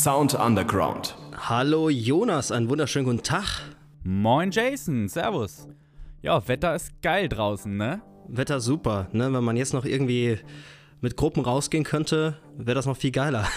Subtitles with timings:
[0.00, 1.16] Sound Underground.
[1.36, 3.62] Hallo Jonas, einen wunderschönen guten Tag.
[4.04, 5.66] Moin Jason, Servus.
[6.22, 8.00] Ja, Wetter ist geil draußen, ne?
[8.28, 9.32] Wetter super, ne?
[9.32, 10.38] Wenn man jetzt noch irgendwie
[11.00, 13.48] mit Gruppen rausgehen könnte, wäre das noch viel geiler.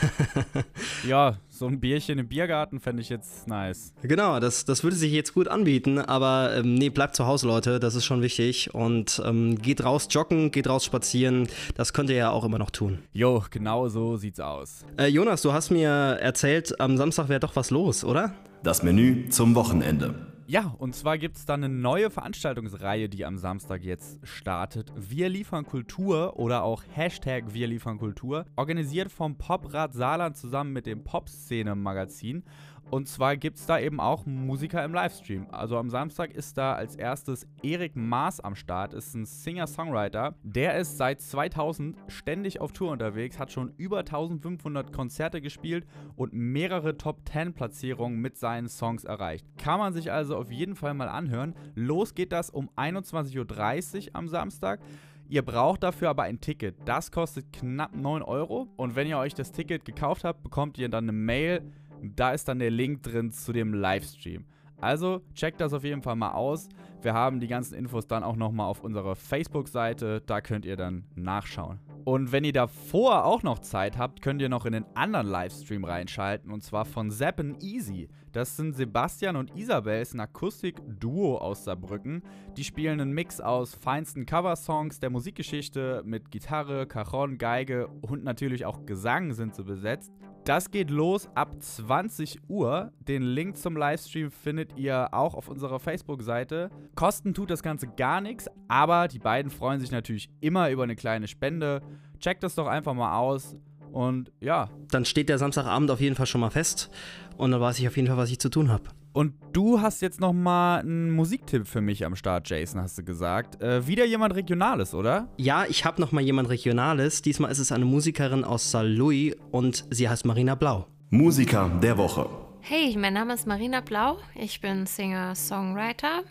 [1.07, 3.93] ja, so ein Bierchen im Biergarten fände ich jetzt nice.
[4.01, 7.79] Genau, das, das würde sich jetzt gut anbieten, aber ähm, nee, bleibt zu Hause, Leute,
[7.79, 8.73] das ist schon wichtig.
[8.73, 12.71] Und ähm, geht raus joggen, geht raus spazieren, das könnt ihr ja auch immer noch
[12.71, 12.99] tun.
[13.13, 14.85] Jo, genau so sieht's aus.
[14.97, 18.33] Äh, Jonas, du hast mir erzählt, am Samstag wäre doch was los, oder?
[18.63, 20.30] Das Menü zum Wochenende.
[20.51, 24.91] Ja, und zwar gibt es da eine neue Veranstaltungsreihe, die am Samstag jetzt startet.
[24.97, 30.87] Wir liefern Kultur oder auch Hashtag Wir liefern Kultur, organisiert vom Poprad Saarland zusammen mit
[30.87, 32.43] dem Pop-Szene-Magazin.
[32.91, 35.47] Und zwar gibt es da eben auch Musiker im Livestream.
[35.49, 40.35] Also am Samstag ist da als erstes Erik Maas am Start, ist ein Singer-Songwriter.
[40.43, 46.33] Der ist seit 2000 ständig auf Tour unterwegs, hat schon über 1500 Konzerte gespielt und
[46.33, 49.45] mehrere Top-10-Platzierungen mit seinen Songs erreicht.
[49.57, 51.55] Kann man sich also auf jeden Fall mal anhören.
[51.75, 54.81] Los geht das um 21.30 Uhr am Samstag.
[55.29, 56.75] Ihr braucht dafür aber ein Ticket.
[56.83, 58.67] Das kostet knapp 9 Euro.
[58.75, 61.71] Und wenn ihr euch das Ticket gekauft habt, bekommt ihr dann eine Mail
[62.01, 64.45] da ist dann der Link drin zu dem Livestream.
[64.81, 66.67] Also checkt das auf jeden Fall mal aus.
[67.03, 70.21] Wir haben die ganzen Infos dann auch nochmal auf unserer Facebook-Seite.
[70.25, 71.79] Da könnt ihr dann nachschauen.
[72.03, 75.83] Und wenn ihr davor auch noch Zeit habt, könnt ihr noch in den anderen Livestream
[75.83, 76.51] reinschalten.
[76.51, 78.09] Und zwar von Seppen Easy.
[78.31, 82.23] Das sind Sebastian und Isabel, ein Akustik-Duo aus Saarbrücken.
[82.57, 88.65] Die spielen einen Mix aus feinsten Coversongs der Musikgeschichte mit Gitarre, Cajon, Geige und natürlich
[88.65, 90.11] auch Gesang sind sie besetzt.
[90.43, 92.91] Das geht los ab 20 Uhr.
[92.99, 96.71] Den Link zum Livestream findet ihr auch auf unserer Facebook-Seite.
[96.95, 100.95] Kosten tut das Ganze gar nichts, aber die beiden freuen sich natürlich immer über eine
[100.95, 101.81] kleine Spende.
[102.19, 103.55] Checkt das doch einfach mal aus.
[103.91, 104.69] Und ja.
[104.89, 106.89] Dann steht der Samstagabend auf jeden Fall schon mal fest.
[107.37, 108.85] Und dann weiß ich auf jeden Fall, was ich zu tun habe.
[109.13, 113.03] Und du hast jetzt noch mal einen Musiktipp für mich am Start, Jason, hast du
[113.03, 113.61] gesagt.
[113.61, 115.27] Äh, wieder jemand Regionales, oder?
[115.37, 117.21] Ja, ich habe noch mal jemand Regionales.
[117.21, 120.87] Diesmal ist es eine Musikerin aus Saarlouis und sie heißt Marina Blau.
[121.09, 122.29] Musiker der Woche.
[122.61, 124.17] Hey, mein Name ist Marina Blau.
[124.35, 126.21] Ich bin Singer-Songwriter,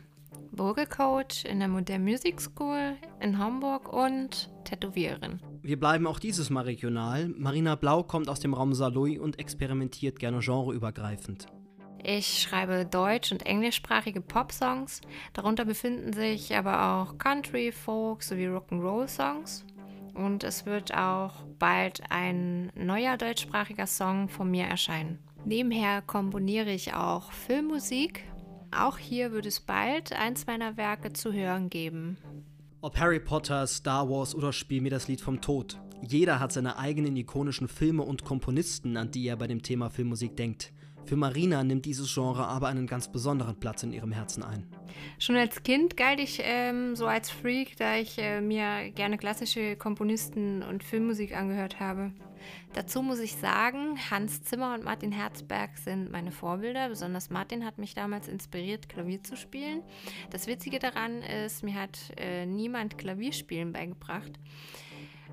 [0.57, 5.41] Vogelcoach in der Modern Music School in Hamburg und Tätowiererin.
[5.63, 7.29] Wir bleiben auch dieses Mal regional.
[7.37, 11.47] Marina Blau kommt aus dem Raum Saarlouis und experimentiert gerne genreübergreifend.
[12.03, 15.03] Ich schreibe deutsch- und englischsprachige Pop-Songs.
[15.35, 19.67] Darunter befinden sich aber auch Country, Folk sowie Rock'n'Roll-Songs.
[20.15, 25.19] Und es wird auch bald ein neuer deutschsprachiger Song von mir erscheinen.
[25.45, 28.25] Nebenher komponiere ich auch Filmmusik.
[28.71, 32.19] Auch hier wird es bald eins meiner Werke zu hören geben.
[32.81, 35.79] Ob Harry Potter, Star Wars oder Spiel mir das Lied vom Tod.
[36.03, 40.37] Jeder hat seine eigenen ikonischen Filme und Komponisten, an die er bei dem Thema Filmmusik
[40.37, 40.73] denkt.
[41.05, 44.67] Für Marina nimmt dieses Genre aber einen ganz besonderen Platz in ihrem Herzen ein.
[45.19, 49.77] Schon als Kind galt ich ähm, so als Freak, da ich äh, mir gerne klassische
[49.77, 52.13] Komponisten und Filmmusik angehört habe.
[52.73, 56.89] Dazu muss ich sagen, Hans Zimmer und Martin Herzberg sind meine Vorbilder.
[56.89, 59.83] Besonders Martin hat mich damals inspiriert, Klavier zu spielen.
[60.31, 64.33] Das Witzige daran ist, mir hat äh, niemand Klavierspielen beigebracht.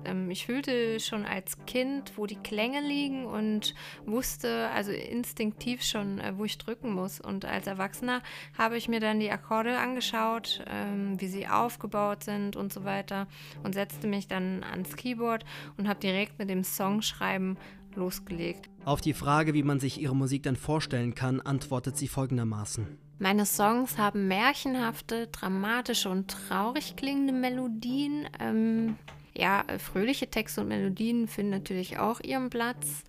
[0.04, 3.74] Ähm, ich fühlte schon als Kind, wo die Klänge liegen und
[4.06, 7.20] wusste also instinktiv schon, äh, wo ich drücken muss.
[7.20, 8.22] Und als Erwachsener
[8.56, 13.26] habe ich mir dann die Akkorde angeschaut, ähm, wie sie aufgebaut sind und so weiter
[13.62, 15.44] und setzte mich dann ans Keyboard
[15.76, 17.56] und habe direkt mit dem Songschreiben
[17.94, 18.68] losgelegt.
[18.84, 22.86] Auf die Frage, wie man sich ihre Musik dann vorstellen kann, antwortet sie folgendermaßen.
[23.20, 28.28] Meine Songs haben märchenhafte, dramatische und traurig klingende Melodien.
[28.38, 28.96] Ähm,
[29.38, 33.04] ja, fröhliche Texte und Melodien finden natürlich auch ihren Platz.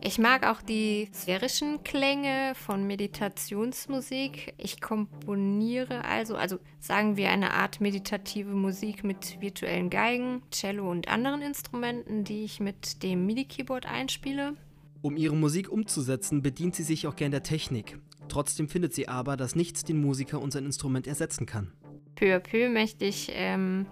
[0.00, 4.54] Ich mag auch die sphärischen Klänge von Meditationsmusik.
[4.56, 11.08] Ich komponiere also, also sagen wir eine Art meditative Musik mit virtuellen Geigen, Cello und
[11.08, 14.54] anderen Instrumenten, die ich mit dem MIDI-Keyboard einspiele.
[15.02, 17.98] Um ihre Musik umzusetzen, bedient sie sich auch gern der Technik.
[18.28, 21.72] Trotzdem findet sie aber, dass nichts den Musiker und sein Instrument ersetzen kann
[22.16, 23.86] peu à peu möchte ich ähm,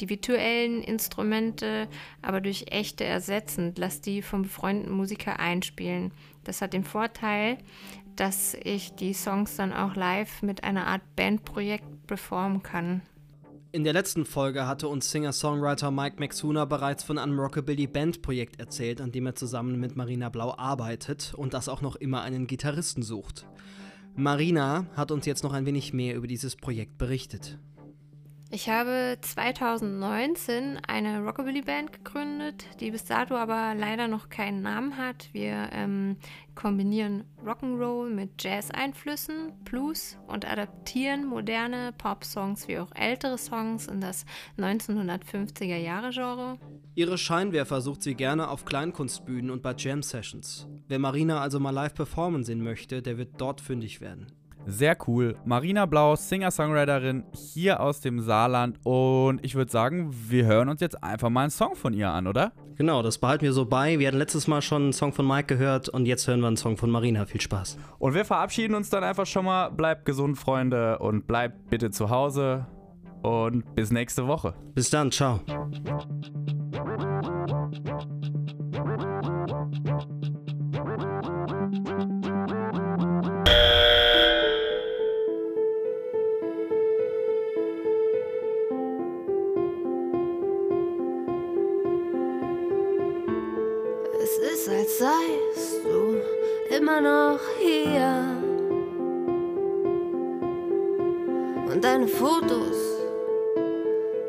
[0.00, 1.88] die virtuellen Instrumente
[2.22, 3.74] aber durch echte ersetzen.
[3.76, 6.12] Lass die vom befreundeten Musiker einspielen.
[6.44, 7.58] Das hat den Vorteil,
[8.14, 13.02] dass ich die Songs dann auch live mit einer Art Bandprojekt performen kann.
[13.72, 19.00] In der letzten Folge hatte uns Singer-Songwriter Mike Maxuna bereits von einem Rockabilly Band-Projekt erzählt,
[19.00, 23.02] an dem er zusammen mit Marina Blau arbeitet und das auch noch immer einen Gitarristen
[23.02, 23.46] sucht.
[24.16, 27.58] Marina hat uns jetzt noch ein wenig mehr über dieses Projekt berichtet.
[28.52, 35.28] Ich habe 2019 eine Rockabilly-Band gegründet, die bis dato aber leider noch keinen Namen hat.
[35.32, 36.16] Wir ähm,
[36.56, 44.24] kombinieren Rock'n'Roll mit Jazz-Einflüssen, Blues und adaptieren moderne Pop-Songs wie auch ältere Songs in das
[44.58, 46.58] 1950er-Jahre-Genre.
[46.96, 50.66] Ihre Scheinwerfer sucht sie gerne auf Kleinkunstbühnen und bei Jam-Sessions.
[50.88, 54.39] Wer Marina also mal live performen sehen möchte, der wird dort fündig werden.
[54.66, 55.36] Sehr cool.
[55.44, 58.78] Marina Blau, Singer-Songwriterin hier aus dem Saarland.
[58.84, 62.26] Und ich würde sagen, wir hören uns jetzt einfach mal einen Song von ihr an,
[62.26, 62.52] oder?
[62.76, 63.98] Genau, das behalten wir so bei.
[63.98, 66.56] Wir hatten letztes Mal schon einen Song von Mike gehört und jetzt hören wir einen
[66.56, 67.26] Song von Marina.
[67.26, 67.78] Viel Spaß.
[67.98, 69.68] Und wir verabschieden uns dann einfach schon mal.
[69.70, 72.66] Bleibt gesund, Freunde, und bleibt bitte zu Hause.
[73.22, 74.54] Und bis nächste Woche.
[74.74, 75.40] Bis dann, ciao.
[94.22, 96.20] Es ist, als seist du
[96.76, 98.36] immer noch hier.
[101.72, 102.76] Und deine Fotos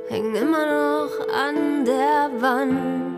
[0.07, 3.17] hängen immer noch an der Wand.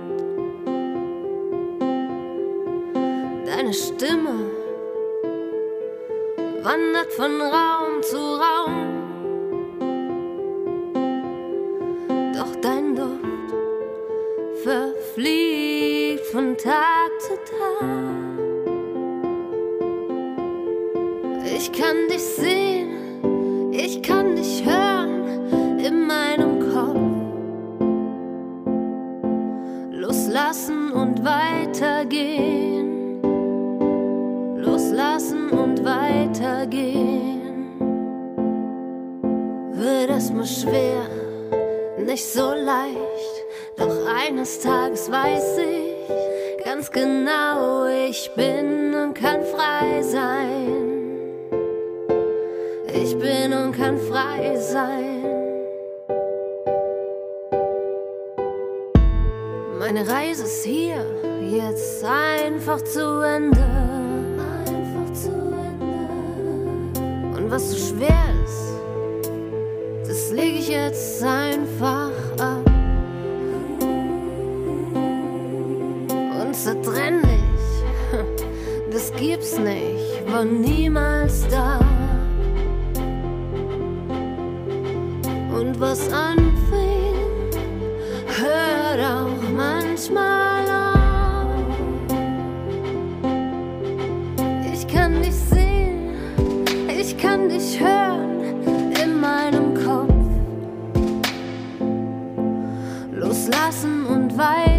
[3.46, 4.50] Deine Stimme
[6.64, 8.93] wandert von Raum zu Raum.
[21.94, 26.98] Kann dich sehen, ich kann dich hören in meinem Kopf.
[29.92, 33.22] Loslassen und weitergehen.
[34.57, 37.42] Loslassen und weitergehen.
[39.74, 41.07] Wird erstmal schwer,
[42.06, 43.44] nicht so leicht.
[43.78, 50.93] Doch eines Tages weiß ich ganz genau, ich bin und kann frei sein.
[52.95, 55.25] Ich bin und kann frei sein.
[59.80, 61.04] Meine Reise ist hier
[61.42, 63.66] jetzt einfach zu Ende.
[64.38, 65.98] Einfach zu Ende.
[67.36, 68.75] Und was so schwer ist,
[70.07, 72.62] das lege ich jetzt einfach ab.
[76.45, 77.42] Unzertrennlich,
[78.92, 81.73] das gibt's nicht, war niemals da.
[85.83, 87.51] Was anfing,
[88.39, 91.75] hört auch manchmal auf.
[94.74, 96.13] Ich kann dich sehen,
[96.88, 100.13] ich kann dich hören in meinem Kopf.
[103.12, 104.73] Loslassen und weitergehen.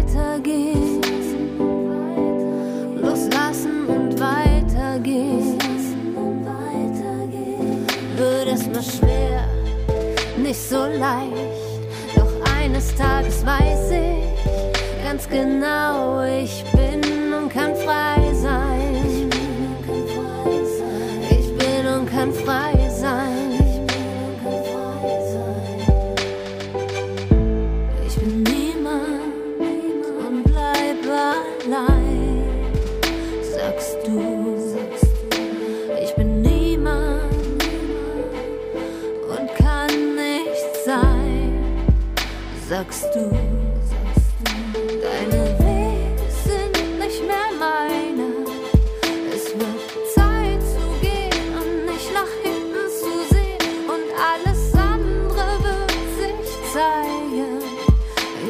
[10.99, 12.15] Leicht.
[12.15, 14.25] Doch eines Tages weiß ich
[15.15, 19.29] ganz genau, ich bin und kann frei sein.
[21.29, 23.85] Ich bin und kann frei sein.
[28.05, 29.59] Ich bin niemand
[30.27, 32.43] und bleib allein.
[33.53, 34.44] Sagst du,
[42.85, 43.29] sagst du,
[45.01, 48.27] deine Wege sind nicht mehr meine.
[49.33, 53.87] Es wird Zeit zu gehen und nicht nach hinten zu sehen.
[53.87, 57.61] Und alles andere wird sich zeigen.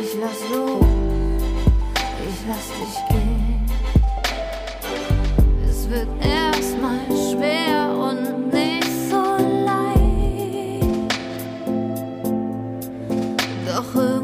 [0.02, 1.44] Ich lass los,
[2.28, 3.66] ich lass dich gehen.
[5.70, 9.24] Es wird erstmal schwer und nicht so
[9.66, 9.96] leicht.
[13.68, 14.15] Doch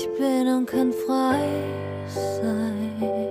[0.00, 1.64] ich bin und kann frei
[2.14, 3.27] sein.